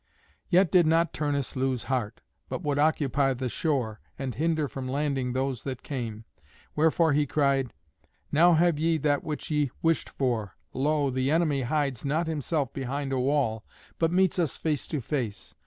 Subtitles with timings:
[0.49, 5.33] Yet did not Turnus lose heart, but would occupy the shore, and hinder from landing
[5.33, 6.25] those that came.
[6.75, 7.71] Wherefore he cried,
[8.31, 10.55] "Now have ye that which ye wished for.
[10.73, 11.11] Lo!
[11.11, 13.63] the enemy hides not himself behind a wall,
[13.99, 15.53] but meets us face to face.